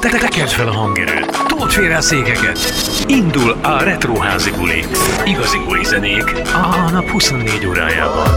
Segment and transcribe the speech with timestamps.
[0.00, 2.58] Te tekedd fel a hangerőt, told félre a székeket.
[3.06, 4.84] Indul a Retroházi Guli.
[5.24, 8.28] Igazi guli zenék a nap 24 órájában.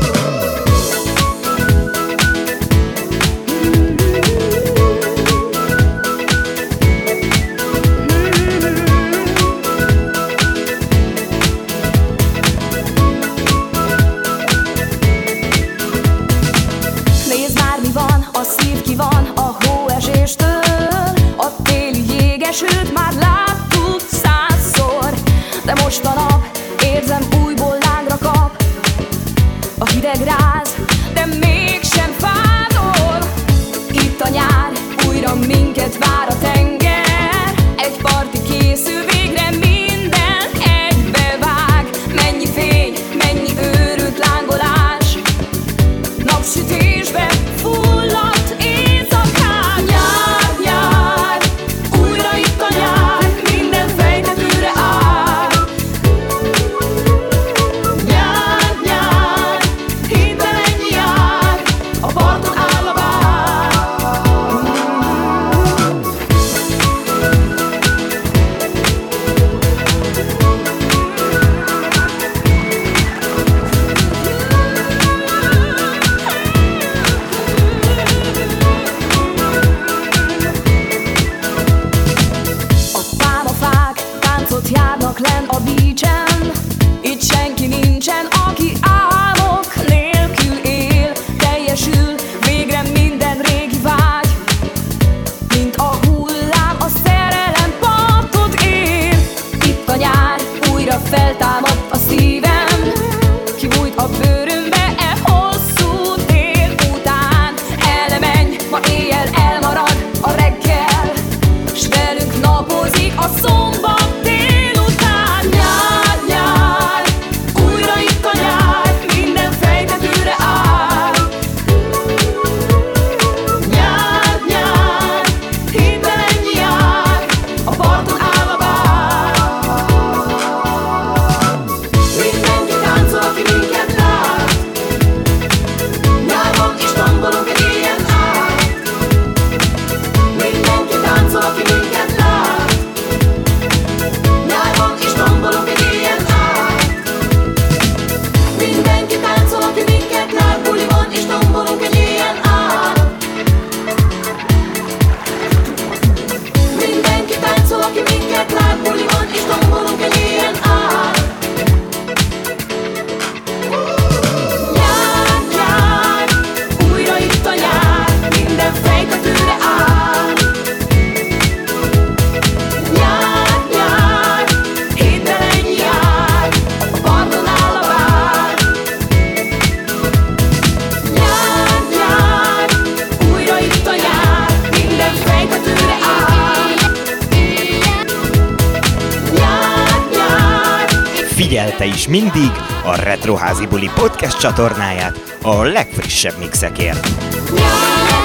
[191.79, 192.51] te is mindig
[192.85, 197.07] a Retroházi Buli podcast csatornáját a legfrissebb mixekért.
[197.55, 198.18] Yeah!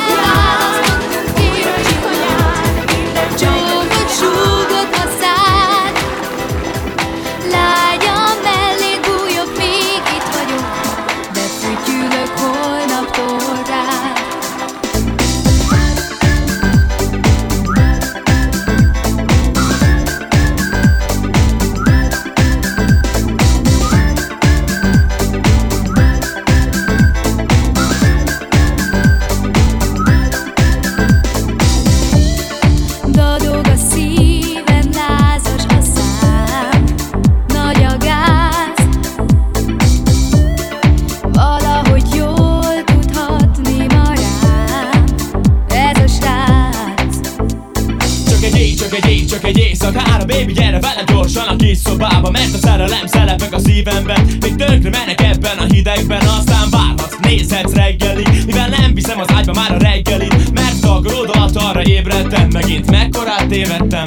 [50.35, 54.25] Baby gyere vele gyorsan a kis szobába Mert a szerelem szerepek a szívemben.
[54.41, 58.29] Még tönkre mennek ebben a hidegben Aztán várhatsz, nézhetsz reggelig.
[58.47, 61.01] Mivel nem viszem az ágyba már a reggelit Mert a
[61.33, 64.05] alatt arra ébredtem Megint mekkorát tévedtem.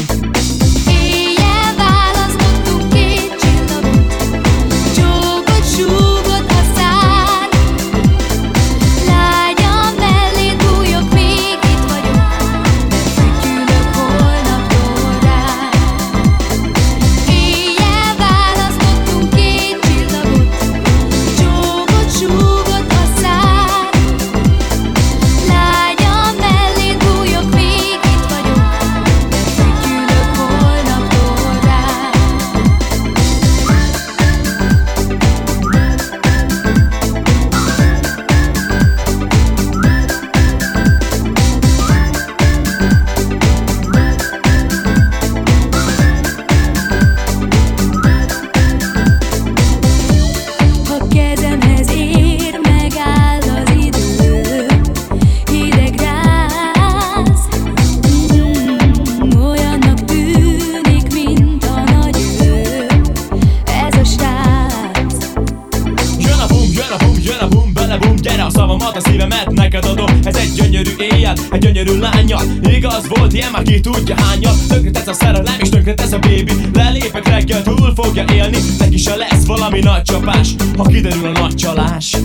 [80.77, 82.16] ha kiderül a nagy csalás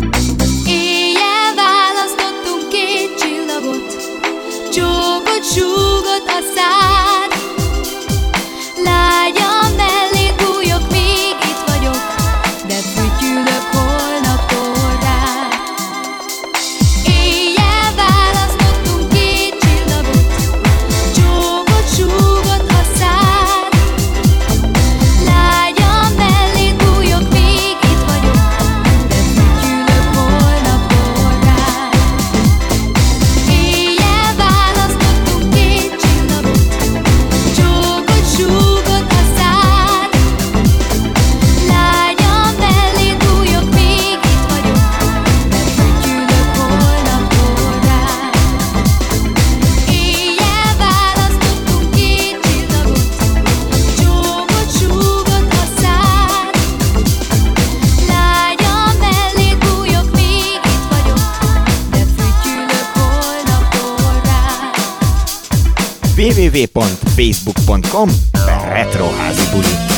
[66.53, 69.92] www.facebook.com per retroházibuli.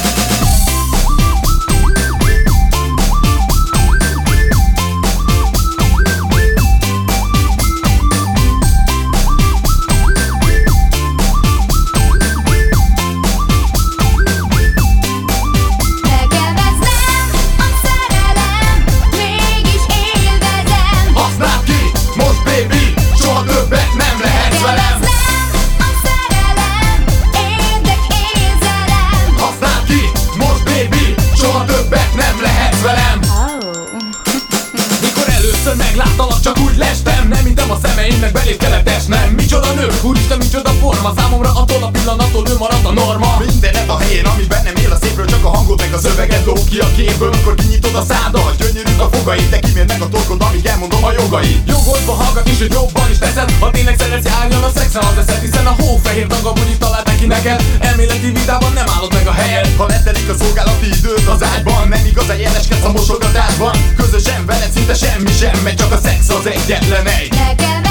[56.14, 57.62] fehér daga bonyit talált neki neked.
[57.80, 59.68] Elméleti vitában nem állod meg a helyed.
[59.76, 63.74] Ha letelik a szolgálati időt az ágyban Nem igaz a egyeneskedsz a mosogatásban.
[63.96, 67.30] Közösen veled szinte semmi sem megy Csak a szex az egyetlen egy.
[67.30, 67.83] Nekem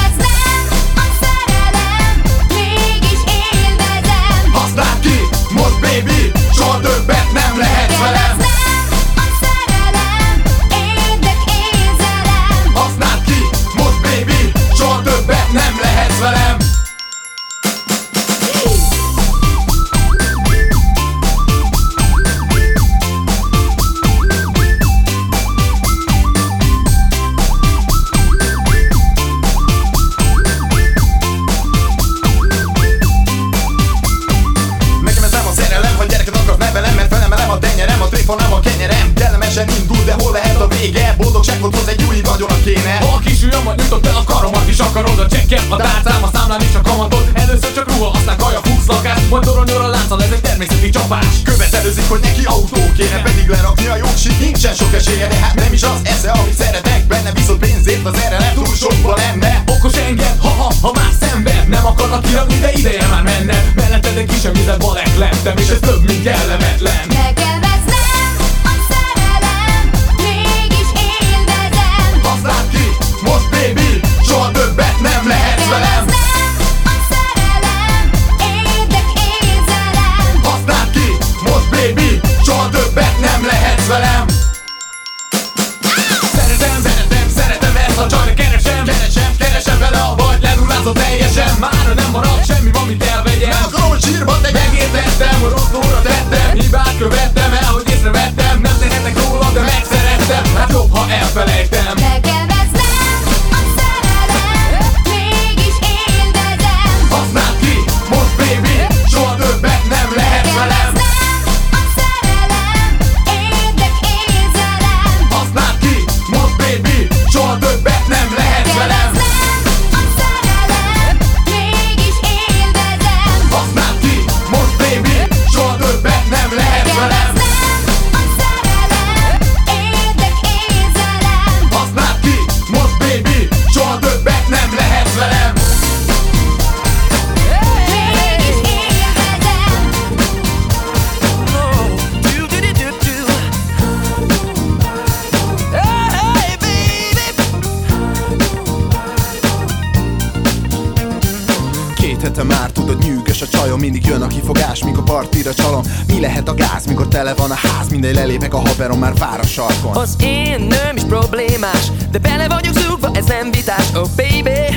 [155.14, 155.82] partira csalom.
[156.06, 157.88] Mi lehet a gáz, mikor tele van a ház?
[157.88, 159.96] Minden lelépek a haverom, már vár a sarkon.
[159.96, 163.86] Az én nőm is problémás De bele vagyok zúgva, ez nem vitás.
[163.94, 164.76] Oh baby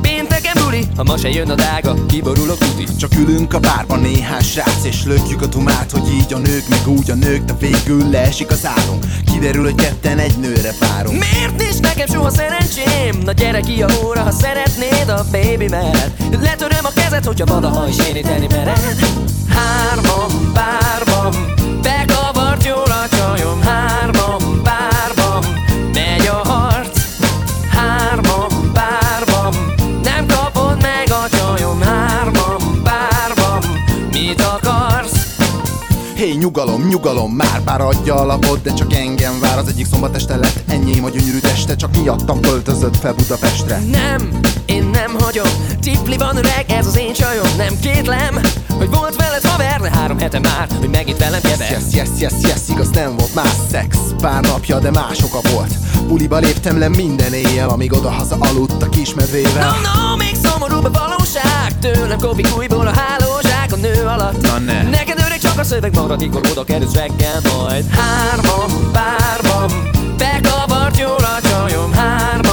[0.00, 2.84] Pénteken buli, ha ma se jön a dága Kiborulok tuti.
[2.96, 6.88] Csak ülünk a bárban néhány srác És lökjük a tumát, hogy így a nők Meg
[6.88, 8.98] úgy a nők, de végül leesik az álom
[9.32, 11.18] Kiderül, hogy ketten egy nőre várunk.
[11.18, 13.22] Miért nincs nekem soha szerencsém?
[13.24, 16.10] Na gyere ki a óra, ha szeretnéd a baby mert.
[16.40, 21.34] Letöröm a kezed, hogyha valaha is érinteni mered Hárman, párban
[21.82, 23.60] Bekavart jól a csajom.
[23.62, 25.44] Hárman, párban
[25.92, 26.98] Megy a harc.
[27.70, 29.54] Hárman, párban
[30.02, 31.80] Nem kapod meg a csajom.
[31.80, 33.62] Hárman, párban
[34.12, 35.36] Mit akarsz?
[36.14, 39.58] Hé, hey, nyugalom, nyugalom, már bár adja a lapot, de csak engem vár.
[39.58, 43.82] Az egyik szombat este lett, ennyi a gyönyörű teste Csak miattam költözött fel Budapestre.
[43.90, 44.75] Nem, én
[45.06, 45.50] nem hagyom.
[45.80, 47.56] Tipli van öreg, ez az én csajom.
[47.56, 48.40] Nem kétlem,
[48.78, 51.70] hogy volt veled haver De három hete már, hogy megint velem kever.
[51.70, 55.74] Yes, yes, yes, yes, igaz nem volt más szex Pár napja, de más oka volt.
[56.06, 60.90] Buliba léptem le minden éjjel Amíg oda-haza aludt a kismedvével No, no, még szomorúbb a
[60.90, 61.78] valóság.
[61.80, 64.40] Tőlem kopik újból a hálózsák a nő alatt.
[64.40, 64.82] Na ne.
[64.82, 67.84] Neked öreg csak a szöveg marad, mikor oda kerülsz reggel majd.
[67.90, 71.92] Hárman, párban Bekavart jól a csajom.
[71.92, 72.45] Hárman,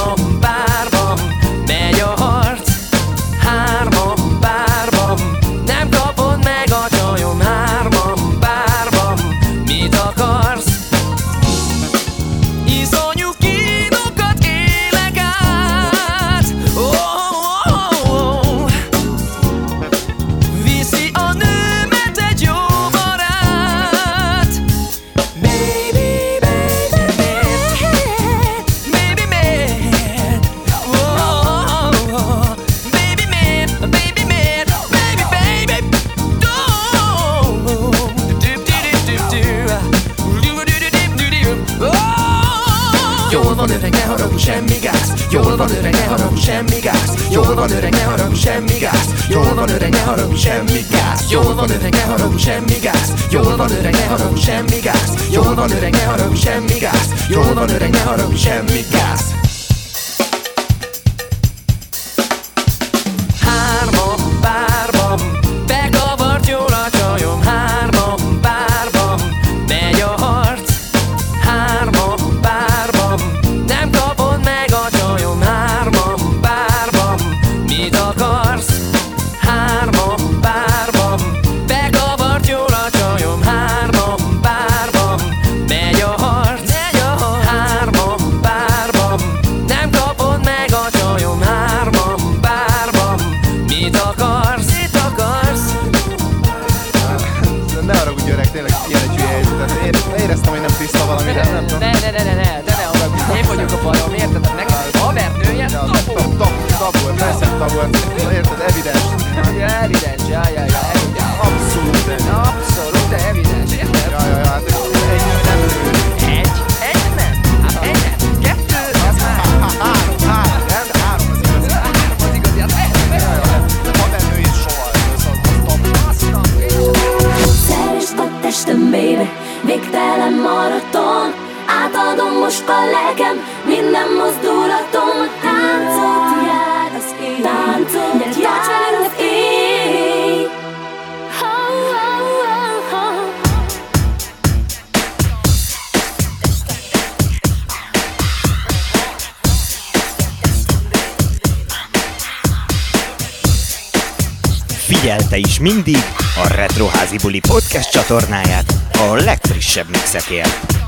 [155.04, 155.98] Figyelte is mindig
[156.44, 160.83] a Retroházi Buli podcast csatornáját a legfrissebb mixekért.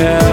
[0.00, 0.29] yeah.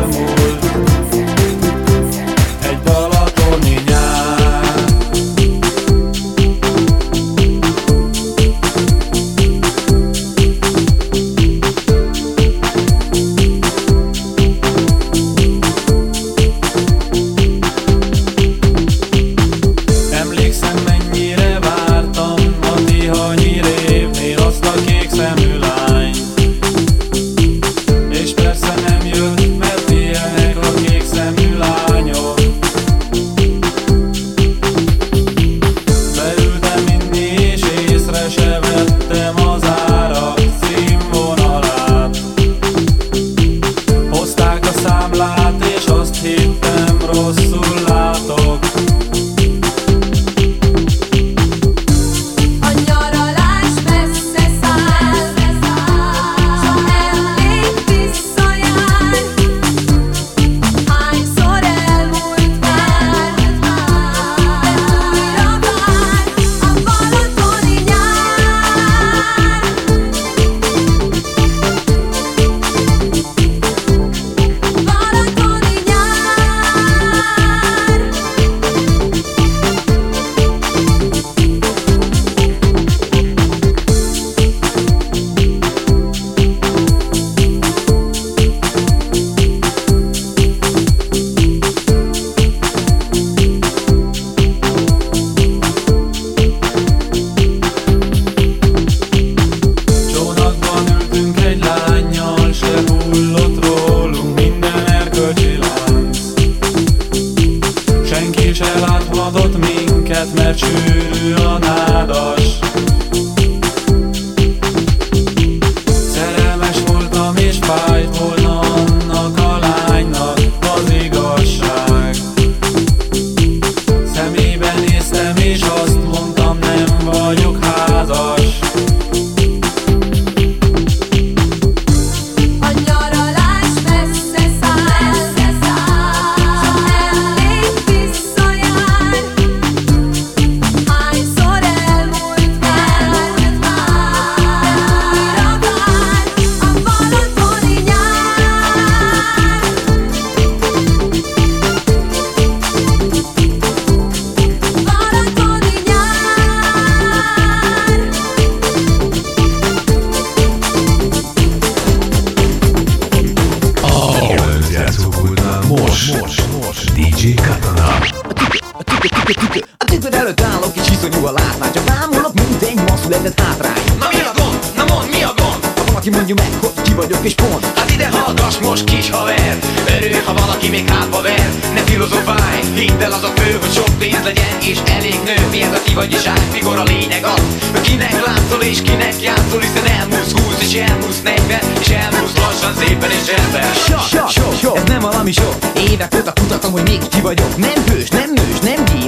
[186.88, 191.89] Lényeg az Hogy kinek látszol és kinek játszol Hiszen elmúlsz 20 és elmúlsz 40 És
[191.89, 195.56] elmúlsz lassan szépen és elben Sok, sok, sok, ez nem valami sok.
[195.91, 197.58] Évek óta kutatom, hogy még ki vagyok.
[197.58, 199.07] Nem hős, nem nős, nem és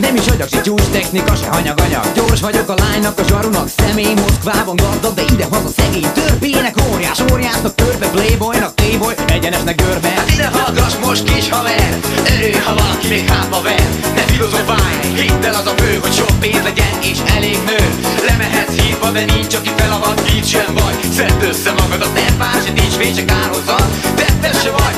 [0.00, 2.12] nem is agyak Se csúcs technika, se hanyag-anyag.
[2.14, 6.74] Gyors vagyok a lánynak, a zsarunak Személy Moszkvában gazdag, de ide haza szegény Törpének.
[6.92, 11.98] Óriás, óriásnak törpe Playboynak playboy, egyenesnek görbe Hát ide hallgass most kis haver.
[12.34, 13.86] Örülj, ha valaki még hátba ver.
[14.14, 17.80] Ne filozofálj, hidd el az a fő Hogy sok pénz legyen és elég nő.
[18.26, 22.96] Lemehetsz hírba, de nincs aki felavat Így sem vagy, szedd össze magadat Ne se nincs
[22.96, 24.97] vége kárhozat Tettes se vagy,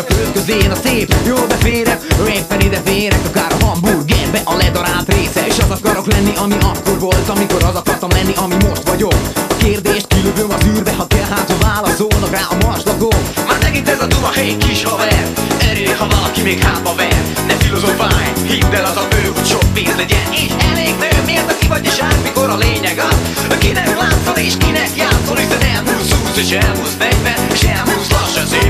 [0.00, 5.14] a föld közén a szép Jól beférek, éppen ide férek Akár a hamburgerbe a ledarált
[5.14, 5.46] része.
[5.46, 9.14] És az akarok lenni, ami akkor volt Amikor az akartam lenni, ami most vagyok.
[9.48, 13.14] A kérdést kilövöm az űrbe Ha kell, hát ha válaszolnak rá a marslakok
[13.48, 15.26] Már megint ez a duma, hé kis haver
[15.70, 17.22] Örülj, ha valaki még hátba ver.
[17.46, 20.32] Ne filozofálj, hidd el az a fő Hogy sok pénz legyen.
[20.32, 23.18] És elég nő Miért aki vagy és át, mikor a lényeg az?
[23.58, 28.69] Kinek látszol és kinek játszol Hiszen elmúlsz 20 és elmúlsz 40 És elmúlsz lassan szépen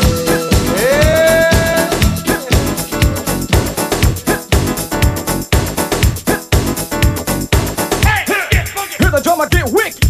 [9.65, 10.03] get wicked.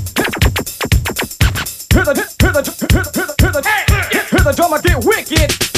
[1.94, 3.62] Hear the hear the hear the hear the
[4.30, 5.71] hear the the drummer get wicked.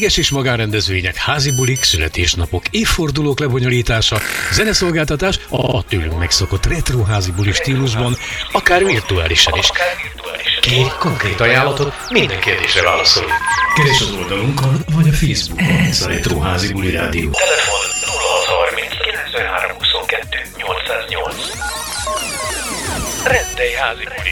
[0.00, 4.20] Céges és magánrendezvények, házi bulik, születésnapok, évfordulók lebonyolítása,
[4.52, 8.16] zeneszolgáltatás a tőlünk megszokott retro házi buli stílusban,
[8.52, 9.70] akár virtuálisan is.
[10.60, 13.32] Kérj konkrét ajánlatot, minden kérdésre válaszolunk.
[13.74, 15.60] Keres az oldalunkon, vagy a Facebook.
[15.60, 17.30] Ez a Retro Házi Buli Rádió.
[17.30, 17.80] Telefon
[18.46, 21.34] 0630 93 22 808.
[23.24, 24.30] Rendei házi buli.